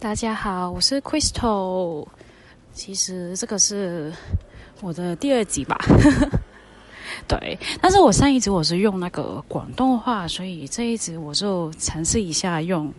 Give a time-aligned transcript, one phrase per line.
[0.00, 2.06] 大家好，我是 Crystal。
[2.72, 4.10] 其实这个是
[4.80, 5.78] 我的第二集吧，
[7.28, 7.58] 对。
[7.82, 12.90] 但是我上一集我是用那个广东话，所以这一集我就尝试一下用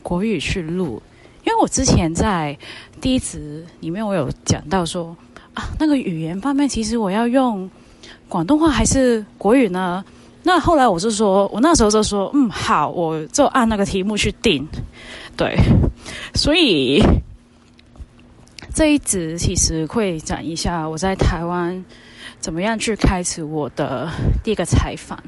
[0.00, 1.02] 国语去录。
[1.44, 2.56] 因为我之前在
[3.00, 5.14] 第一集里面我有讲到说
[5.54, 7.68] 啊，那个语言方面其实我要用
[8.28, 10.04] 广东话还是国语呢？
[10.46, 14.64] 那后来我是说，我那时候就说，嗯，好，我就按那个题目去定。
[15.36, 15.56] 对，
[16.34, 17.02] 所以
[18.74, 21.82] 这一集其实会讲一下我在台湾
[22.40, 24.08] 怎么样去开始我的
[24.42, 25.18] 第一个采访。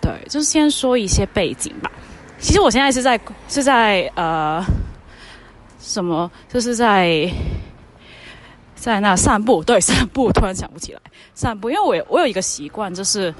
[0.00, 1.90] 对，就是先说一些背景吧。
[2.38, 4.64] 其实我现在是在是在呃
[5.80, 7.28] 什么，就是在
[8.76, 9.64] 在那散步。
[9.64, 11.00] 对，散步，突然想不起来
[11.34, 13.34] 散步，因为我我有一个习惯，就是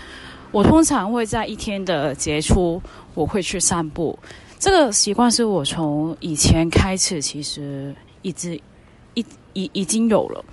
[0.53, 2.81] 我通常会在一天的结束，
[3.15, 4.17] 我会去散步。
[4.59, 8.61] 这个习惯是我从以前开始，其实一直
[9.15, 10.45] 一已已经有了。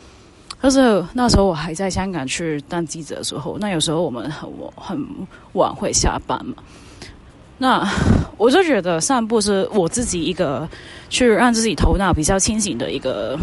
[0.62, 5.06] 但是那时候我还在香港去当记者的时候，那有时候我们很晚很
[5.54, 6.56] 晚会下班嘛。
[7.58, 7.86] 那
[8.38, 10.68] 我就觉得散步是我自己一个
[11.10, 13.38] 去让自己头脑比较清醒的一个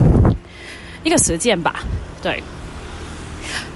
[1.05, 1.84] 一个实践吧。
[2.23, 2.43] 对。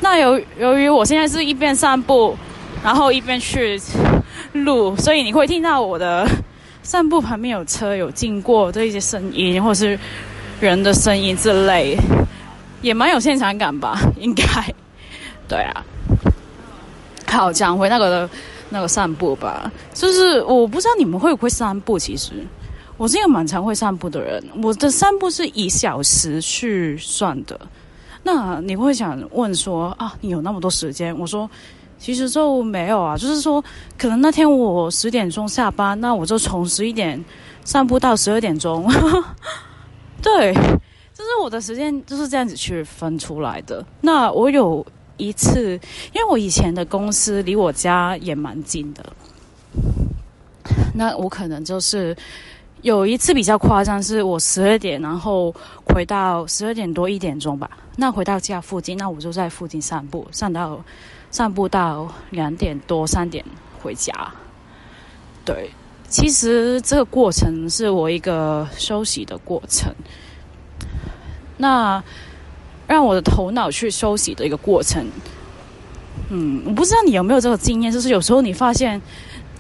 [0.01, 2.37] 那由由于我现在是一边散步，
[2.83, 3.81] 然后一边去
[4.53, 6.27] 录，所以你会听到我的。
[6.83, 9.99] 散步旁边有车有经过的一些声音，或者是
[10.61, 11.95] 人的声音之类，
[12.81, 14.01] 也蛮有现场感吧？
[14.19, 14.45] 应该，
[15.47, 15.85] 对啊。
[17.27, 18.29] 好，讲回那个
[18.71, 21.99] 那个散步吧，就是我不知道你们会不会散步。
[21.99, 22.33] 其实
[22.97, 27.61] 我是一个蛮常会散步的人，我的散步是以小时去算的。
[28.23, 31.17] 那你会想问说啊，你有那么多时间？
[31.17, 31.49] 我说。
[32.01, 33.63] 其实就没有啊，就是说，
[33.99, 37.23] 可能那天我十点钟下班，那我就从十一点
[37.63, 38.91] 散步到十二点钟。
[40.23, 43.85] 对，就是我的时间就是这样子去分出来的。
[44.01, 44.85] 那我有
[45.19, 45.79] 一次，
[46.15, 49.05] 因为我以前的公司离我家也蛮近的，
[50.95, 52.17] 那我可能就是
[52.83, 55.55] 有一次比较夸张，是我十二点，然后
[55.85, 57.71] 回到十二点多一点钟吧。
[57.97, 60.83] 那回到家附近，那我就在附近散步，散到。
[61.33, 63.45] 散步到两点多三点
[63.81, 64.13] 回家，
[65.45, 65.71] 对，
[66.09, 69.95] 其实这个过程是我一个休息的过程，
[71.57, 72.03] 那
[72.89, 75.07] 让我的头脑去休息的一个过程。
[76.31, 79.01] 嗯，我不知道你有没有这个经验，就是有时候你发现，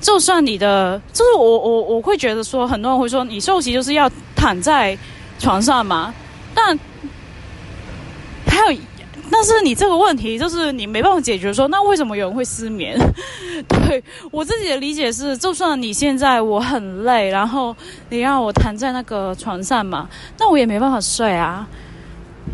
[0.01, 4.97] 就算你的，就是我我我会觉得说，很多人会说你休息就是要躺在
[5.39, 6.15] 床上嘛，
[6.55, 6.79] 但
[8.47, 8.81] 还有。
[9.33, 12.99] 但是你这个问题就是你没办法解决，说那为什么有人会失眠？
[13.69, 14.03] 对
[14.33, 17.75] 我自己的理解是，就算你现在我很累，然后
[18.09, 21.65] 你让我躺在那个床上嘛，那我也没办法睡啊，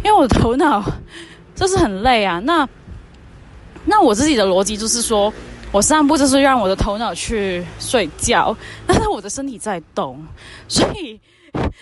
[0.05, 0.85] 因为我头脑
[1.55, 2.41] 就是很累啊。
[2.45, 2.69] 那
[3.87, 5.33] 那我自己的逻辑就是说，
[5.77, 8.57] 我散步就是让我的头脑去睡觉，
[8.87, 10.19] 但是我的身体在动，
[10.69, 11.21] 所以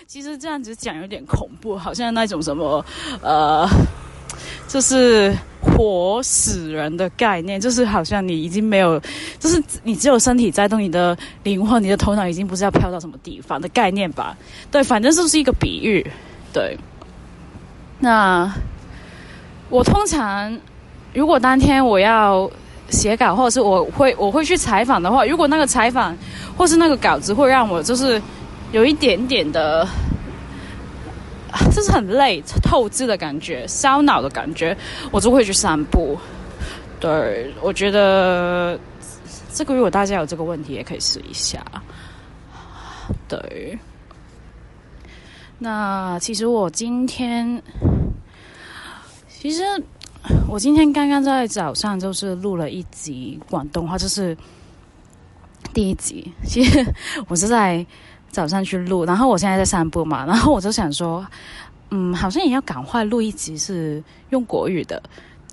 [0.04, 2.84] 其实这样子讲有点恐怖，好像那种什么
[3.22, 3.68] 呃。
[4.66, 9.00] 就是活死人的概念，就是好像你已经没有，
[9.38, 14.36] 就是你只有身体在动，你的灵魂、你的头脑已经不知道飘到什么地方的概念吧？
[14.72, 16.04] 对，反正就是一个比喻。
[16.52, 16.76] 对，
[18.00, 18.52] 那
[19.70, 20.58] 我通常
[21.12, 22.50] 如果当天我要
[22.90, 26.16] 写稿，或者是我会我会去采访的话，如果那个采访
[26.56, 28.20] 或是那个稿子会让我就是
[28.72, 29.86] 有一点点的。
[31.72, 34.76] 就是很累、透支的感觉、烧脑的感觉，
[35.12, 36.18] 我就会去散步。
[36.98, 38.76] 对，我觉得
[39.52, 41.64] 这个如果大家有这个问题，也可以试一下。
[43.28, 43.78] 对，
[45.56, 47.62] 那其实我今天，
[49.28, 49.62] 其实
[50.48, 54.36] 我今天刚刚在早上就是录了一集广东话，就是
[55.72, 56.32] 第一集。
[56.44, 56.84] 其实
[57.28, 57.84] 我是在。
[58.30, 61.24] 早上去录，然后我现在在散步嘛，然后我就想说，
[61.90, 65.00] 嗯，好像也要赶快录一集是用国语的，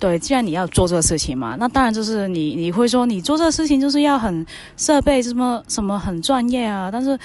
[0.00, 4.44] 对，既然你要做这个事情嘛，那当然就是你你会说你做这个事情就是要很
[4.76, 7.16] 设备什么什么很专业啊，但是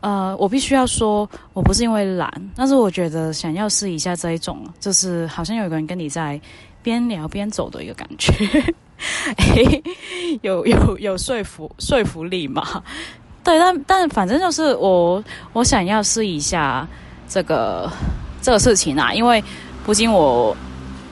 [0.00, 6.40] 呃，我必须要说，我不是因为懒，但是我觉得想要试一下这一种，就是好像有个人跟你在
[6.86, 8.32] 边聊边走的一个感觉，
[10.42, 12.80] 有有有说服说服力嘛。
[13.42, 15.22] 对，但但反正就是我
[15.52, 16.86] 我想要试一下
[17.28, 17.90] 这个
[18.40, 19.42] 这个事情啊，因为
[19.84, 20.56] 不仅我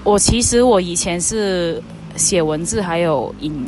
[0.05, 1.83] 我其实我以前是
[2.15, 3.67] 写文字还有影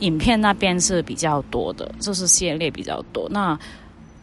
[0.00, 3.28] 影片那边是比较多的，就是系列比较多。
[3.30, 3.58] 那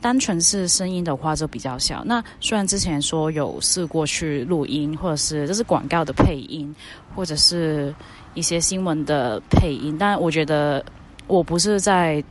[0.02, 2.02] 单纯是声音的话就比较小。
[2.06, 6.74] 那虽然之前说有试过去录音，或者是这是广告的配音，
[7.14, 7.94] 或者是
[8.34, 10.84] 一些新闻的配音，但我觉得
[11.28, 12.24] 我不是在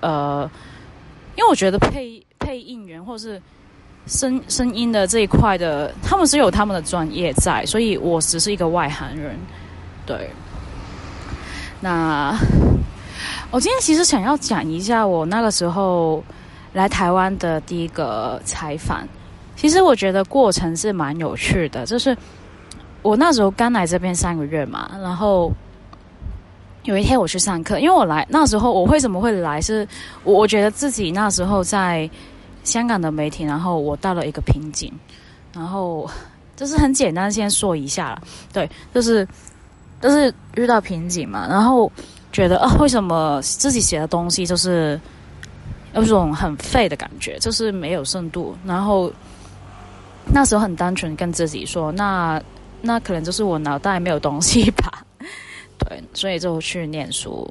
[0.00, 0.48] 呃，
[1.34, 3.40] 因为我觉得配配音员或者是
[4.06, 9.34] 声声音的这一块的，他们是有他们的专业在，所以我只是一个外行人。
[10.04, 10.30] 对，
[11.80, 12.38] 那
[13.50, 16.22] 我今天其实想要讲一下我那个时候。
[16.74, 19.06] 来台湾的第一个采访，
[19.56, 21.86] 其实我觉得过程是蛮有趣的。
[21.86, 22.16] 就是
[23.02, 25.50] 我那时候刚来这边三个月嘛，然后
[26.84, 29.60] 有一天我去上课，因为我来那时候我为什么会来？
[29.60, 29.88] 是
[30.24, 32.08] 我我觉得自己那时候在
[32.64, 34.92] 香港的媒体，然后我到了一个瓶颈，
[35.54, 36.08] 然后
[36.54, 38.22] 就是很简单，先说一下了。
[38.52, 39.26] 对，就是
[40.02, 41.90] 就是遇到瓶颈嘛，然后
[42.30, 45.00] 觉得啊，为什么自己写的东西就是。
[46.00, 48.56] 有种很废的感觉，就是没有深度。
[48.64, 49.12] 然后
[50.32, 52.40] 那时候很单纯跟自己说：“那
[52.80, 55.04] 那可能就是我脑袋没有东西吧。
[55.78, 57.48] ”对，所以就去念书。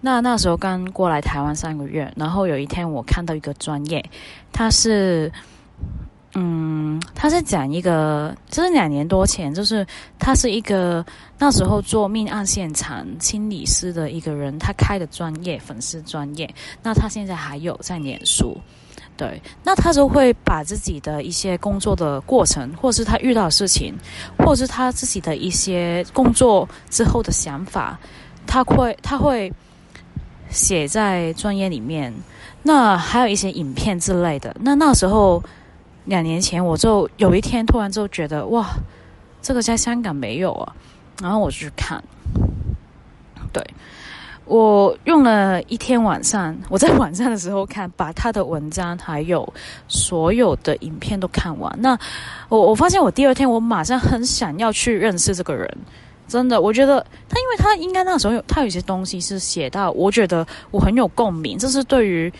[0.00, 4.04] 那那时候刚过来台湾三个月，然后有一天我看到一个专业，
[4.52, 5.30] 它是。
[6.34, 9.84] 嗯，他是讲一个，就是两年多前，就是
[10.16, 11.04] 他是一个
[11.38, 16.48] 那时候做命案现场清理师的一个人，他开的专业粉丝专业。
[16.84, 18.56] 那他现在还有在念书，
[19.16, 23.92] 对，那他就会把自己的一些工作的过程，或是他遇到的事情，
[24.38, 27.98] 或是他自己的一些工作之后的想法，
[28.46, 29.52] 他会他会
[30.48, 32.14] 写在专业里面。
[32.62, 34.54] 那还有一些影片之类的。
[34.60, 35.42] 那那时候。
[36.10, 38.68] 两年前，我就有一天突然就觉得哇，
[39.40, 40.74] 这个在香港没有啊，
[41.22, 42.02] 然后我去看，
[43.52, 43.64] 对
[44.44, 49.50] 我用了一天晚上，我在晚上的时候看，把他的文章还有
[49.86, 51.72] 所有的影片都看完。
[51.80, 51.96] 那
[52.48, 55.78] 我我发现我第二天我马上很想要去认识这个人，
[56.26, 62.32] 真的，我觉得他因为他应该那时候有他有些东西是写到，我觉得我很有共鸣，这是对于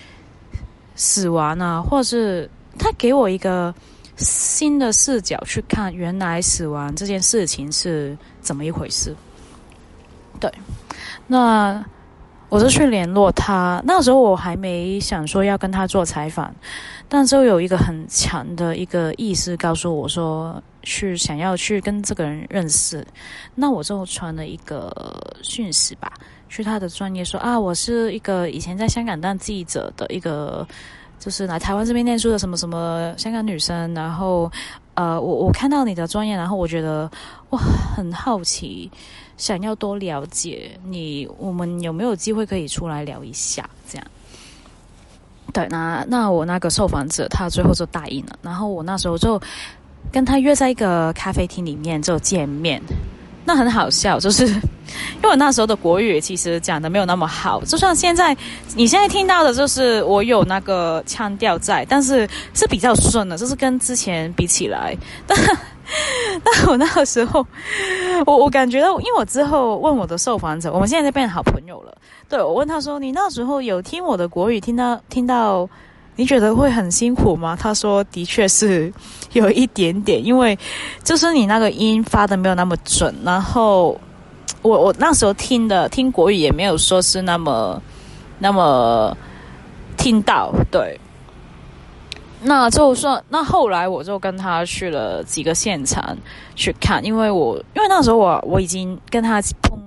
[0.97, 2.51] 死亡啊，或者是。
[2.81, 3.73] 他给我一个
[4.17, 9.15] 新的视角去看，原来死亡这件事情是怎么一回事。
[10.41, 10.51] 对，
[11.27, 11.85] 那
[12.49, 13.83] 我就去联络他。
[13.85, 16.55] 那时候我还没想说要跟他做采访，
[17.07, 23.07] 但是有一个很强的一个意识告诉我说，去想要去跟这个人认识。
[23.55, 24.91] 那我就传了一个
[25.43, 26.11] 讯息吧，
[26.49, 30.67] 去他的专业说啊，我是一个以前在香港当记者的一个。
[31.21, 34.51] 就是来台湾这边念书的什么什么香港女生，然后，
[34.95, 37.09] 呃，我我看到你的专业，然后我觉得
[37.51, 37.61] 哇，
[37.95, 38.91] 很好奇，
[39.37, 43.69] 想要多了解你，我们有没有机会可以出来聊一下？
[43.87, 44.07] 这样，
[45.53, 49.39] 对，那那我那个受访者他最后就答应了，然后我那时候就
[50.11, 52.83] 跟他约在一个咖啡厅里面就见面。
[53.45, 54.47] 那很好笑，就是
[55.17, 58.37] 因为我那时候的国语其实讲的没有那么好，就像现在
[58.75, 64.97] 你现在听到的，就是我有那个腔调在，但是是比较顺的，就是跟之前比起来。
[65.27, 65.39] 但
[66.45, 67.45] 但我那个时候，
[68.27, 71.97] 我我感觉到，因为我之后问我的受访者，我们现在在变好朋友了。
[72.29, 75.69] 对我问他说：“你那时候有听我的国语，听到听到？”
[76.17, 77.57] 你觉得会很辛苦吗？
[77.59, 78.93] 他说：“的确是
[79.33, 80.59] 有一点点，因为
[81.03, 83.15] 就是你那个音发的没有那么准。
[83.25, 83.99] 然后
[84.63, 87.83] 我我那时候听的听国语也没有说是那么
[88.39, 89.17] 那么
[89.97, 90.53] 听到。
[90.71, 90.99] 对，
[92.43, 96.17] 那就算那后来我就跟他去了几个现场
[96.55, 99.79] 去看，因为我因为那时候我我已经跟他碰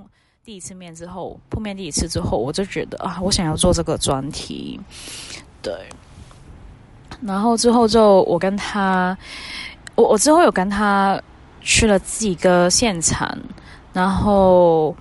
[0.44, 4.80] 第一次面之后，碰面第一次之后，我就觉得啊，我想要做这个专题，
[5.62, 5.74] 对。”
[7.22, 9.18] 然后之后就我跟他，
[9.96, 11.18] 我我之后有跟他
[11.62, 13.38] 去了几个现场，
[13.94, 14.96] 然后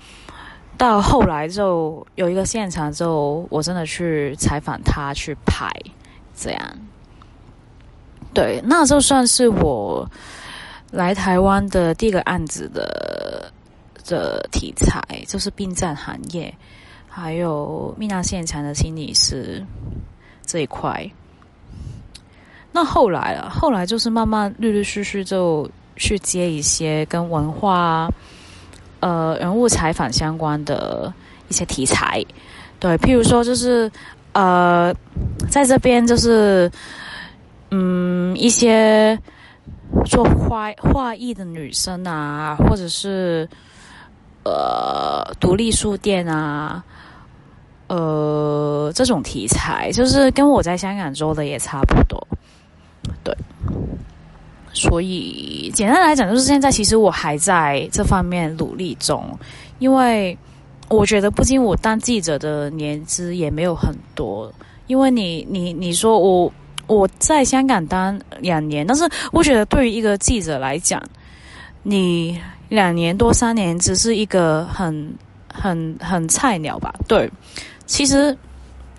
[0.77, 5.69] 到后来就有一个现场，就我真的去采访他去拍，
[6.37, 6.77] 这样，
[8.35, 10.09] 对，那就算是我
[10.91, 13.51] 来台湾的第一个案子的
[14.05, 16.55] 的题材，就是殡葬行业，
[17.09, 19.65] 还有命案现场的心理师
[20.45, 21.11] 这一块。
[22.73, 28.09] 那后来啊，后来就是慢慢、陆陆续续就去接一些跟文化、
[29.03, 31.13] 呃人物采访相关的
[31.49, 32.25] 一些题材，
[32.81, 33.93] 对，譬如说就是
[34.33, 34.95] 呃，
[35.51, 36.71] 在这边就是
[37.71, 39.19] 嗯一些
[40.07, 43.47] 做画画艺的女生啊，或者是
[44.45, 46.83] 呃独立书店啊。
[47.89, 52.22] 呃这种题材，就是跟我在香港做的也差不多，
[54.83, 59.39] 所以简单来讲，就是现在其实我还在这方面努力中，
[59.79, 60.37] 因为
[60.89, 64.53] 我觉得，不仅我当记者的年资也没有很多，
[64.89, 66.53] 因为你你你说我
[66.89, 71.01] 我在香港当两年，但是我觉得对于一个记者来讲，
[71.85, 75.15] 你两年多三年只是一个很
[75.55, 76.93] 很很菜鸟吧？
[77.07, 77.31] 对，
[77.87, 78.37] 其实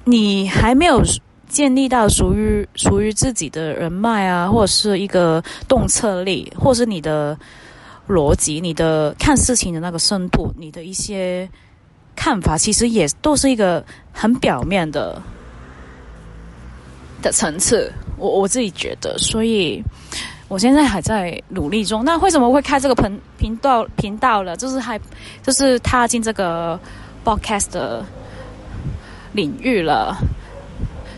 [0.06, 1.04] 你还没有。
[1.54, 7.38] 建立到属于属于自己的人脉啊，或者是一个洞策力，或是你的
[8.10, 11.48] 逻辑、你的看事情的那个深度、你的一些
[12.16, 15.22] 看法，其实也都是一个很表面的
[17.22, 17.94] 的层次。
[18.18, 19.84] 我我自己觉得，所以
[20.48, 22.04] 我现在还在努力中。
[22.04, 24.58] 那为什么会开这个频频道频道了？
[24.58, 25.00] 就是还
[25.44, 26.80] 就是踏进这个
[27.24, 28.04] broadcast 的
[29.34, 30.18] 领域了。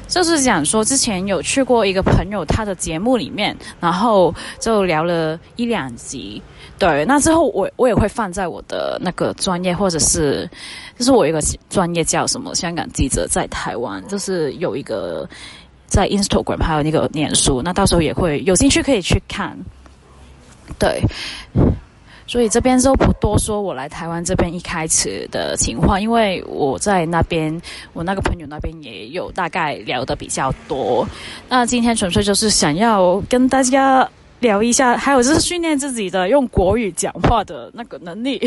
[0.07, 6.41] 就是讲说，之前有去过一个朋友他的节目里面，然后就聊了一两集。
[6.77, 10.49] 对，那之后我我也会放在我的那个专业，或者是
[10.97, 15.27] 就是我一个专业叫什么香港记者在台湾，就是有一个
[15.87, 19.57] 在 Instagram 还有那个念书，那到时候也会有兴趣可以去看。
[20.77, 21.01] 对。
[22.27, 27.61] 所以这边就不多说，我来台湾这边一开始的情况，因为我在那边，
[27.93, 31.07] 我那个朋友那边也有大概聊的比较多。
[31.47, 38.41] 那今天纯粹就是想要跟大家聊一下，还有就是训练自己的用国语讲话的那个能力。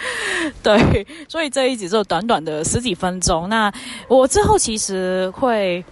[0.62, 3.46] 对，所以这一集就短短的十几分钟。
[3.50, 3.70] 那
[4.08, 5.84] 我之后其实会，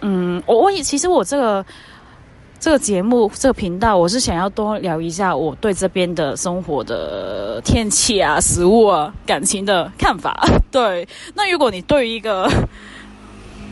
[0.00, 1.66] 嗯，我我也其实我这个。
[2.60, 10.46] 这个节目，这个频道，我是想要多聊一下我对这边的生活的天气啊、食物啊、感情的看法。
[10.70, 12.50] 对，那如果你对于一个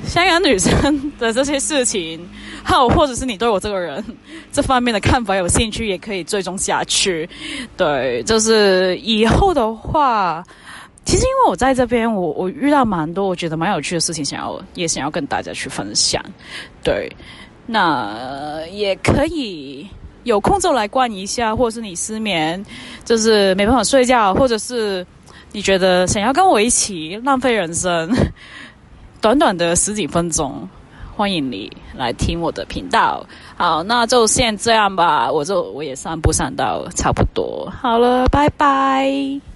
[0.07, 2.27] 香港女生的这些事情，
[2.65, 4.03] 还有或者是你对我这个人
[4.51, 7.29] 这方面的看法有兴趣，也可以追踪下去。
[7.77, 10.43] 对，就是以后的话，
[11.05, 16.25] 其实因为我在这边，我我遇到蛮多我觉得蛮有趣的事情，想要也想要跟大家去分享。
[16.83, 17.15] 对。
[17.71, 19.87] 那也可以
[20.25, 22.65] 有空就来逛一下，或者是你失眠，
[23.05, 25.07] 就是没办法睡觉，或者是
[25.53, 28.11] 你觉得想要跟我一起浪费人生，
[29.21, 30.67] 短短的十几分钟，
[31.15, 33.25] 欢迎你来听我的频道。
[33.57, 39.48] 好，那就先这样吧，我就我也散步散到差不多，好了，拜拜。